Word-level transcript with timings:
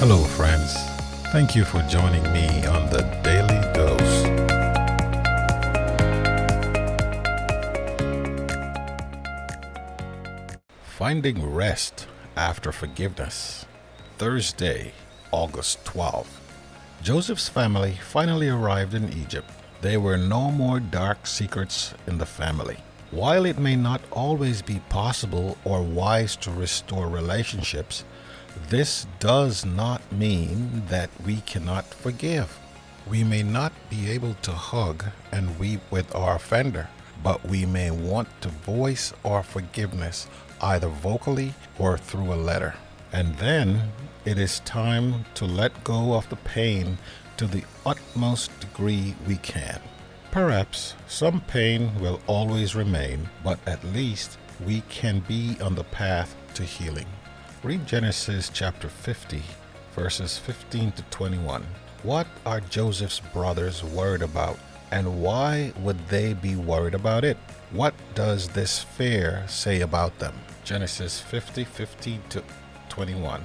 Hello, 0.00 0.24
friends. 0.24 0.72
Thank 1.30 1.54
you 1.54 1.62
for 1.62 1.82
joining 1.82 2.22
me 2.32 2.64
on 2.64 2.88
the 2.88 3.02
Daily 3.22 3.60
Dose. 3.74 4.24
Finding 10.82 11.44
rest 11.44 12.06
after 12.34 12.72
forgiveness. 12.72 13.66
Thursday, 14.16 14.94
August 15.32 15.84
12. 15.84 16.40
Joseph's 17.02 17.50
family 17.50 17.98
finally 18.02 18.48
arrived 18.48 18.94
in 18.94 19.12
Egypt. 19.12 19.50
There 19.82 20.00
were 20.00 20.16
no 20.16 20.50
more 20.50 20.80
dark 20.80 21.26
secrets 21.26 21.92
in 22.06 22.16
the 22.16 22.24
family. 22.24 22.78
While 23.10 23.44
it 23.44 23.58
may 23.58 23.76
not 23.76 24.00
always 24.10 24.62
be 24.62 24.80
possible 24.88 25.58
or 25.62 25.82
wise 25.82 26.36
to 26.36 26.50
restore 26.50 27.10
relationships, 27.10 28.04
this 28.68 29.06
does 29.18 29.64
not 29.64 30.00
mean 30.12 30.82
that 30.88 31.10
we 31.24 31.36
cannot 31.42 31.84
forgive. 31.86 32.58
We 33.08 33.24
may 33.24 33.42
not 33.42 33.72
be 33.88 34.10
able 34.10 34.34
to 34.42 34.52
hug 34.52 35.04
and 35.32 35.58
weep 35.58 35.80
with 35.90 36.14
our 36.14 36.36
offender, 36.36 36.88
but 37.22 37.44
we 37.44 37.66
may 37.66 37.90
want 37.90 38.28
to 38.42 38.48
voice 38.48 39.12
our 39.24 39.42
forgiveness 39.42 40.28
either 40.60 40.88
vocally 40.88 41.54
or 41.78 41.98
through 41.98 42.32
a 42.32 42.36
letter. 42.36 42.74
And 43.12 43.36
then 43.38 43.92
it 44.24 44.38
is 44.38 44.60
time 44.60 45.24
to 45.34 45.44
let 45.44 45.84
go 45.84 46.14
of 46.14 46.28
the 46.28 46.36
pain 46.36 46.98
to 47.36 47.46
the 47.46 47.64
utmost 47.84 48.58
degree 48.60 49.14
we 49.26 49.36
can. 49.36 49.80
Perhaps 50.30 50.94
some 51.08 51.40
pain 51.40 51.90
will 51.98 52.20
always 52.26 52.76
remain, 52.76 53.28
but 53.42 53.58
at 53.66 53.82
least 53.82 54.38
we 54.64 54.82
can 54.82 55.20
be 55.20 55.56
on 55.60 55.74
the 55.74 55.84
path 55.84 56.36
to 56.54 56.62
healing. 56.62 57.06
Read 57.62 57.86
Genesis 57.86 58.50
chapter 58.50 58.88
50, 58.88 59.42
verses 59.94 60.38
15 60.38 60.92
to 60.92 61.02
21. 61.10 61.62
What 62.02 62.26
are 62.46 62.60
Joseph's 62.60 63.20
brothers 63.20 63.84
worried 63.84 64.22
about, 64.22 64.58
and 64.90 65.22
why 65.22 65.74
would 65.80 66.08
they 66.08 66.32
be 66.32 66.56
worried 66.56 66.94
about 66.94 67.22
it? 67.22 67.36
What 67.72 67.92
does 68.14 68.48
this 68.48 68.82
fear 68.82 69.44
say 69.46 69.82
about 69.82 70.18
them? 70.18 70.32
Genesis 70.64 71.20
50, 71.20 71.64
15 71.64 72.22
to 72.30 72.42
21. 72.88 73.44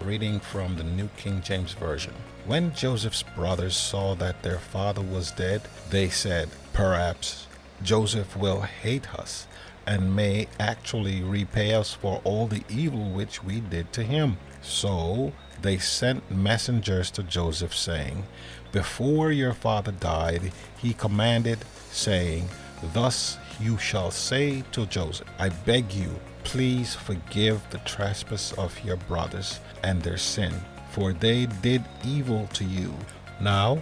Reading 0.00 0.40
from 0.40 0.76
the 0.76 0.82
New 0.82 1.08
King 1.16 1.40
James 1.40 1.74
Version. 1.74 2.14
When 2.46 2.74
Joseph's 2.74 3.22
brothers 3.22 3.76
saw 3.76 4.16
that 4.16 4.42
their 4.42 4.58
father 4.58 5.02
was 5.02 5.30
dead, 5.30 5.62
they 5.88 6.08
said, 6.08 6.48
Perhaps 6.72 7.46
Joseph 7.84 8.36
will 8.36 8.62
hate 8.62 9.14
us 9.14 9.46
and 9.86 10.14
may 10.14 10.48
actually 10.58 11.22
repay 11.22 11.74
us 11.74 11.92
for 11.92 12.20
all 12.24 12.46
the 12.46 12.62
evil 12.68 13.10
which 13.10 13.42
we 13.42 13.60
did 13.60 13.92
to 13.92 14.02
him. 14.02 14.36
So 14.62 15.32
they 15.60 15.78
sent 15.78 16.30
messengers 16.30 17.10
to 17.12 17.22
Joseph, 17.22 17.74
saying, 17.74 18.24
Before 18.72 19.30
your 19.32 19.52
father 19.52 19.92
died, 19.92 20.52
he 20.78 20.94
commanded, 20.94 21.58
saying, 21.90 22.48
Thus 22.92 23.38
you 23.60 23.78
shall 23.78 24.10
say 24.10 24.62
to 24.72 24.86
Joseph, 24.86 25.28
I 25.38 25.50
beg 25.50 25.92
you, 25.92 26.10
please 26.44 26.94
forgive 26.94 27.62
the 27.70 27.78
trespass 27.78 28.52
of 28.54 28.78
your 28.84 28.96
brothers 28.96 29.60
and 29.84 30.02
their 30.02 30.18
sin, 30.18 30.52
for 30.90 31.12
they 31.12 31.46
did 31.46 31.84
evil 32.04 32.48
to 32.54 32.64
you. 32.64 32.92
Now, 33.40 33.80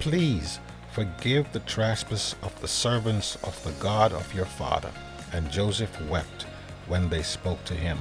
please 0.00 0.58
forgive 0.92 1.52
the 1.52 1.60
trespass 1.60 2.34
of 2.42 2.58
the 2.60 2.68
servants 2.68 3.36
of 3.44 3.62
the 3.64 3.72
God 3.82 4.12
of 4.12 4.34
your 4.34 4.46
father. 4.46 4.90
And 5.32 5.50
Joseph 5.50 6.00
wept 6.08 6.46
when 6.86 7.08
they 7.08 7.22
spoke 7.22 7.64
to 7.64 7.74
him. 7.74 7.98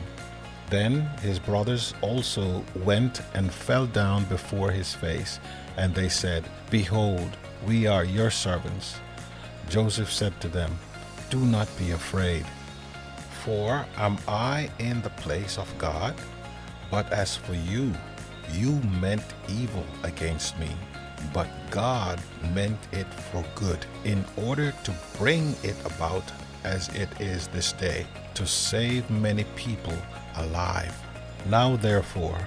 Then 0.70 1.02
his 1.22 1.40
brothers 1.40 1.94
also 2.02 2.64
went 2.84 3.22
and 3.34 3.52
fell 3.52 3.88
down 3.88 4.26
before 4.26 4.72
his 4.72 4.94
face, 4.94 5.40
and 5.78 5.94
they 5.94 6.10
said, 6.10 6.46
Behold, 6.70 7.38
we 7.66 7.88
are 7.88 8.04
your 8.04 8.30
servants. 8.30 9.00
Joseph 9.70 10.12
said 10.12 10.40
to 10.42 10.48
them, 10.48 10.72
Do 11.30 11.40
not 11.40 11.68
be 11.78 11.92
afraid, 11.92 12.46
for 13.44 13.86
am 13.98 14.18
I 14.28 14.70
in 14.80 15.02
the 15.02 15.10
place 15.12 15.58
of 15.58 15.76
God? 15.78 16.14
But 16.92 17.12
as 17.12 17.36
for 17.36 17.54
you, 17.54 17.94
you 18.52 18.74
meant 19.02 19.24
evil 19.48 19.86
against 20.04 20.58
me, 20.60 20.70
but 21.34 21.48
God 21.70 22.20
meant 22.54 22.80
it 22.92 23.12
for 23.32 23.44
good, 23.56 23.86
in 24.04 24.24
order 24.38 24.72
to 24.84 24.94
bring 25.18 25.56
it 25.64 25.76
about 25.86 26.24
as 26.64 26.90
it 26.90 27.10
is 27.20 27.48
this 27.48 27.74
day, 27.74 28.06
to 28.34 28.46
save 28.46 29.10
many 29.10 29.44
people 29.56 29.98
alive. 30.36 30.96
Now, 31.48 31.76
therefore, 31.76 32.38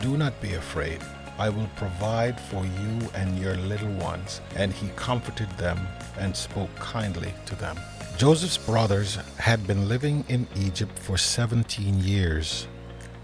do 0.00 0.16
not 0.16 0.40
be 0.40 0.54
afraid. 0.54 1.00
I 1.38 1.48
will 1.48 1.70
provide 1.76 2.38
for 2.38 2.64
you 2.64 3.10
and 3.14 3.38
your 3.38 3.54
little 3.56 3.92
ones. 3.94 4.40
And 4.56 4.72
he 4.72 4.88
comforted 4.96 5.50
them 5.56 5.78
and 6.18 6.36
spoke 6.36 6.74
kindly 6.76 7.32
to 7.46 7.54
them. 7.56 7.78
Joseph's 8.18 8.58
brothers 8.58 9.16
had 9.38 9.66
been 9.66 9.88
living 9.88 10.24
in 10.28 10.46
Egypt 10.54 10.98
for 10.98 11.16
17 11.16 12.00
years, 12.00 12.66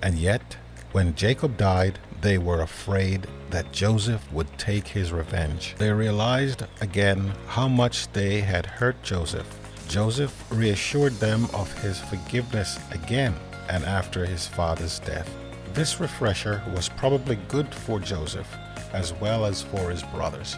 and 0.01 0.17
yet, 0.17 0.57
when 0.93 1.15
Jacob 1.15 1.59
died, 1.59 1.99
they 2.23 2.39
were 2.39 2.63
afraid 2.63 3.27
that 3.51 3.73
Joseph 3.73 4.33
would 4.33 4.49
take 4.57 4.89
his 4.89 5.13
revenge. 5.13 5.75
They 5.77 5.93
realized 5.93 6.65
again 6.81 7.35
how 7.47 7.69
much 7.69 8.11
they 8.13 8.41
had 8.41 8.65
hurt 8.65 9.03
Joseph. 9.03 9.66
Joseph 9.89 10.45
reassured 10.51 11.15
them 11.15 11.47
of 11.55 11.73
his 11.81 12.01
forgiveness 12.01 12.79
again 12.91 13.35
and 13.69 13.85
after 13.85 14.27
his 14.27 14.47
father's 14.47 14.99
death. 15.01 15.29
This 15.75 16.01
refresher 16.01 16.63
was 16.75 16.89
probably 16.89 17.37
good 17.49 17.73
for 17.75 18.01
Joseph 18.01 18.49
as 18.93 19.13
well 19.15 19.45
as 19.45 19.63
for 19.63 19.91
his 19.91 20.03
brothers. 20.03 20.57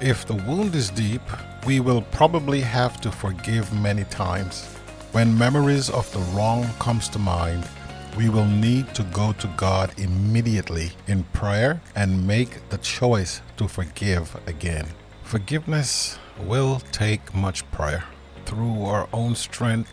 If 0.00 0.26
the 0.26 0.34
wound 0.34 0.74
is 0.74 0.90
deep, 0.90 1.22
we 1.66 1.80
will 1.80 2.02
probably 2.02 2.60
have 2.60 3.00
to 3.02 3.12
forgive 3.12 3.72
many 3.72 4.04
times. 4.04 4.64
When 5.12 5.36
memories 5.36 5.90
of 5.90 6.10
the 6.12 6.20
wrong 6.36 6.66
comes 6.78 7.08
to 7.10 7.18
mind, 7.18 7.68
we 8.16 8.28
will 8.28 8.46
need 8.46 8.94
to 8.94 9.02
go 9.04 9.32
to 9.34 9.46
God 9.56 9.92
immediately 9.98 10.90
in 11.06 11.24
prayer 11.32 11.80
and 11.94 12.26
make 12.26 12.68
the 12.68 12.78
choice 12.78 13.40
to 13.56 13.68
forgive 13.68 14.36
again. 14.46 14.86
Forgiveness 15.22 16.18
will 16.40 16.80
take 16.92 17.34
much 17.34 17.68
prayer. 17.70 18.04
Through 18.44 18.84
our 18.84 19.08
own 19.12 19.34
strength, 19.34 19.92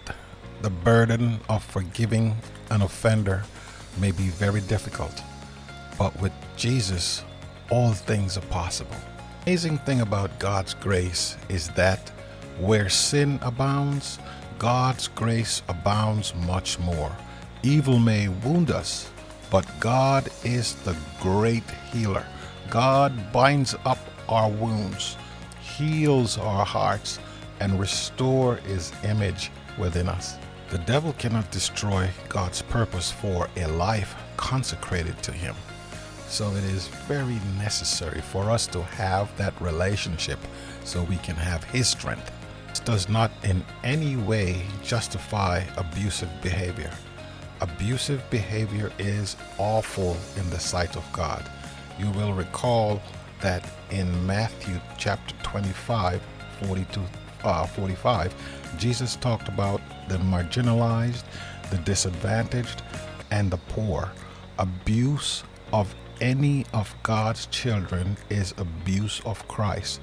the 0.61 0.69
burden 0.69 1.39
of 1.47 1.63
forgiving 1.63 2.35
an 2.69 2.81
offender 2.81 3.43
may 3.99 4.11
be 4.11 4.27
very 4.29 4.61
difficult, 4.61 5.23
but 5.97 6.19
with 6.21 6.33
Jesus, 6.57 7.23
all 7.69 7.93
things 7.93 8.37
are 8.37 8.47
possible. 8.47 8.95
Amazing 9.43 9.77
thing 9.79 10.01
about 10.01 10.37
God's 10.39 10.73
grace 10.73 11.37
is 11.47 11.69
that 11.69 12.11
where 12.59 12.89
sin 12.89 13.39
abounds, 13.41 14.19
God's 14.57 15.07
grace 15.07 15.61
abounds 15.69 16.35
much 16.45 16.77
more. 16.79 17.15
Evil 17.63 17.99
may 17.99 18.27
wound 18.27 18.71
us, 18.71 19.09
but 19.49 19.65
God 19.79 20.29
is 20.43 20.75
the 20.83 20.95
great 21.21 21.63
healer. 21.91 22.25
God 22.69 23.31
binds 23.31 23.75
up 23.85 23.99
our 24.27 24.49
wounds, 24.49 25.17
heals 25.61 26.37
our 26.37 26.65
hearts, 26.65 27.19
and 27.59 27.79
restore 27.79 28.55
his 28.57 28.91
image 29.03 29.51
within 29.77 30.09
us. 30.09 30.37
The 30.69 30.77
devil 30.79 31.13
cannot 31.13 31.49
destroy 31.51 32.09
God's 32.27 32.61
purpose 32.61 33.11
for 33.11 33.49
a 33.55 33.67
life 33.67 34.15
consecrated 34.37 35.21
to 35.23 35.31
him. 35.31 35.55
So 36.27 36.51
it 36.51 36.63
is 36.63 36.87
very 37.07 37.39
necessary 37.57 38.21
for 38.21 38.51
us 38.51 38.67
to 38.67 38.83
have 38.83 39.35
that 39.37 39.59
relationship 39.59 40.39
so 40.83 41.01
we 41.03 41.17
can 41.17 41.35
have 41.35 41.63
his 41.63 41.87
strength. 41.87 42.31
This 42.67 42.79
does 42.81 43.09
not 43.09 43.31
in 43.43 43.65
any 43.83 44.15
way 44.15 44.61
justify 44.83 45.63
abusive 45.75 46.29
behavior. 46.41 46.91
Abusive 47.61 48.23
behavior 48.29 48.91
is 48.99 49.35
awful 49.57 50.15
in 50.37 50.47
the 50.51 50.59
sight 50.59 50.95
of 50.95 51.11
God. 51.11 51.49
You 51.97 52.11
will 52.11 52.33
recall 52.33 53.01
that 53.41 53.67
in 53.89 54.25
Matthew 54.27 54.79
chapter 54.97 55.33
25, 55.41 56.21
42 56.61 57.01
uh, 57.43 57.65
45, 57.65 58.33
Jesus 58.77 59.15
talked 59.17 59.47
about 59.47 59.81
the 60.07 60.17
marginalized, 60.17 61.23
the 61.69 61.77
disadvantaged, 61.79 62.81
and 63.31 63.51
the 63.51 63.57
poor. 63.57 64.11
Abuse 64.57 65.43
of 65.71 65.93
any 66.21 66.65
of 66.73 66.93
God's 67.03 67.45
children 67.47 68.17
is 68.29 68.53
abuse 68.57 69.21
of 69.25 69.47
Christ. 69.47 70.01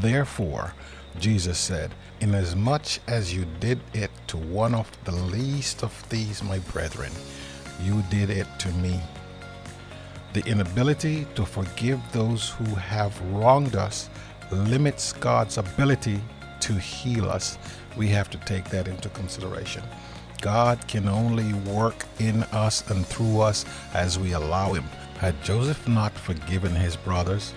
Therefore, 0.00 0.74
Jesus 1.18 1.58
said, 1.58 1.94
Inasmuch 2.20 2.98
as 3.06 3.34
you 3.34 3.44
did 3.60 3.80
it 3.92 4.10
to 4.28 4.36
one 4.36 4.74
of 4.74 4.90
the 5.04 5.12
least 5.12 5.82
of 5.82 6.08
these, 6.08 6.42
my 6.42 6.58
brethren, 6.60 7.12
you 7.82 8.02
did 8.10 8.30
it 8.30 8.46
to 8.58 8.68
me. 8.72 9.00
The 10.32 10.44
inability 10.46 11.26
to 11.34 11.44
forgive 11.44 12.00
those 12.12 12.50
who 12.50 12.74
have 12.74 13.20
wronged 13.32 13.76
us 13.76 14.08
limits 14.50 15.12
God's 15.12 15.58
ability 15.58 16.20
to 16.68 16.74
heal 16.74 17.28
us. 17.28 17.58
We 17.96 18.08
have 18.08 18.30
to 18.30 18.38
take 18.38 18.70
that 18.70 18.88
into 18.88 19.08
consideration. 19.10 19.82
God 20.40 20.86
can 20.86 21.08
only 21.08 21.52
work 21.72 22.04
in 22.20 22.44
us 22.44 22.88
and 22.90 23.04
through 23.04 23.40
us 23.40 23.64
as 23.92 24.18
we 24.18 24.32
allow 24.32 24.72
Him. 24.72 24.84
Had 25.18 25.42
Joseph 25.42 25.88
not 25.88 26.12
forgiven 26.12 26.72
his 26.72 26.94
brothers, 26.94 27.52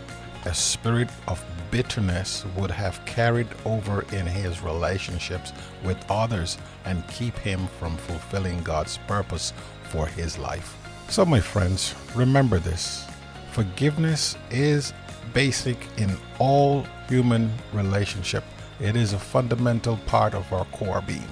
a 0.45 0.53
spirit 0.53 1.09
of 1.27 1.45
bitterness 1.69 2.43
would 2.57 2.71
have 2.71 3.05
carried 3.05 3.47
over 3.65 4.01
in 4.13 4.25
his 4.25 4.63
relationships 4.63 5.53
with 5.83 5.97
others 6.09 6.57
and 6.85 7.07
keep 7.07 7.37
him 7.37 7.67
from 7.77 7.95
fulfilling 7.97 8.63
God's 8.63 8.97
purpose 9.07 9.53
for 9.83 10.07
his 10.07 10.39
life. 10.39 10.75
So, 11.07 11.23
my 11.23 11.39
friends, 11.39 11.93
remember 12.15 12.57
this 12.57 13.05
forgiveness 13.51 14.35
is 14.49 14.91
basic 15.33 15.77
in 15.97 16.17
all 16.39 16.83
human 17.07 17.51
relationship. 17.73 18.43
It 18.81 18.95
is 18.95 19.13
a 19.13 19.19
fundamental 19.19 19.98
part 20.07 20.33
of 20.33 20.51
our 20.51 20.66
core 20.66 21.04
being. 21.06 21.30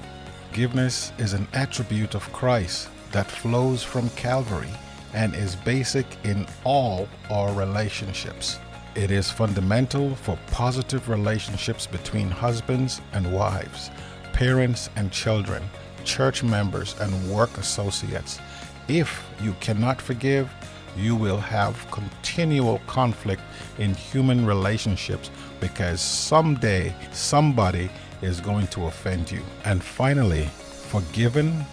Forgiveness 0.50 1.12
is 1.18 1.34
an 1.34 1.48
attribute 1.54 2.14
of 2.14 2.32
Christ 2.32 2.90
that 3.12 3.26
flows 3.26 3.82
from 3.82 4.12
Calvary 4.12 4.70
and 5.16 5.34
is 5.34 5.56
basic 5.56 6.06
in 6.24 6.46
all 6.64 7.10
our 7.32 7.52
relationships. 7.54 8.60
It 8.94 9.10
is 9.10 9.32
fundamental 9.32 10.14
for 10.14 10.38
positive 10.52 11.10
relationships 11.10 11.88
between 11.88 12.30
husbands 12.30 13.02
and 13.14 13.34
wives, 13.34 13.90
parents 14.32 14.92
and 14.96 15.12
children, 15.12 15.64
church 16.06 16.44
members 16.44 16.96
and 17.00 17.32
work 17.32 17.58
associates. 17.58 18.40
If 18.88 19.28
you 19.42 19.56
cannot 19.60 20.00
forgive, 20.00 20.54
you 20.98 21.16
will 21.16 21.40
have 21.40 21.90
continual 21.92 22.80
conflict 22.88 23.42
in 23.78 23.94
human 23.94 24.46
relationships 24.46 25.32
because 25.60 26.02
someday 26.02 26.94
somebody 27.12 27.90
is 28.22 28.40
going 28.40 28.68
to 28.68 28.86
offend 28.86 29.32
you. 29.32 29.42
And 29.66 29.84
finally, 29.84 30.46
forgiven, 30.90 31.66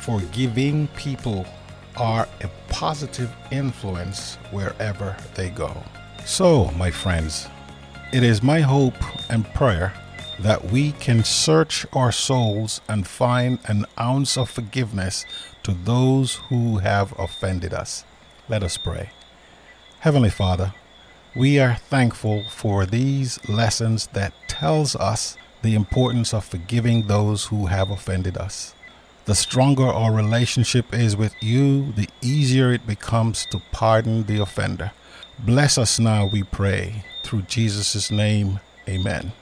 forgiving 0.00 0.88
people 0.96 1.46
are 1.96 2.28
a 2.42 2.50
positive 2.68 3.34
influence 3.50 4.36
wherever 4.50 5.16
they 5.34 5.50
go. 5.50 5.76
So, 6.24 6.70
my 6.76 6.90
friends, 6.90 7.48
it 8.12 8.22
is 8.22 8.42
my 8.42 8.60
hope 8.60 8.94
and 9.30 9.44
prayer 9.54 9.92
that 10.40 10.64
we 10.72 10.92
can 10.92 11.22
search 11.22 11.86
our 11.92 12.10
souls 12.10 12.80
and 12.88 13.06
find 13.06 13.58
an 13.66 13.86
ounce 13.98 14.36
of 14.36 14.50
forgiveness 14.50 15.24
to 15.62 15.72
those 15.72 16.36
who 16.48 16.78
have 16.78 17.18
offended 17.18 17.72
us. 17.72 18.04
Let 18.48 18.62
us 18.62 18.76
pray. 18.76 19.10
Heavenly 20.00 20.30
Father, 20.30 20.74
we 21.34 21.58
are 21.58 21.76
thankful 21.76 22.44
for 22.50 22.84
these 22.84 23.38
lessons 23.48 24.06
that 24.08 24.34
tells 24.48 24.94
us 24.96 25.36
the 25.62 25.74
importance 25.74 26.34
of 26.34 26.44
forgiving 26.44 27.06
those 27.06 27.46
who 27.46 27.66
have 27.66 27.90
offended 27.90 28.36
us. 28.36 28.74
The 29.24 29.34
stronger 29.34 29.86
our 29.86 30.12
relationship 30.12 30.92
is 30.92 31.16
with 31.16 31.34
you, 31.42 31.92
the 31.92 32.08
easier 32.20 32.70
it 32.70 32.86
becomes 32.86 33.46
to 33.46 33.62
pardon 33.72 34.24
the 34.24 34.42
offender. 34.42 34.92
Bless 35.38 35.78
us 35.78 35.98
now, 35.98 36.26
we 36.26 36.42
pray. 36.42 37.04
Through 37.22 37.42
Jesus' 37.42 38.10
name, 38.10 38.60
amen. 38.86 39.32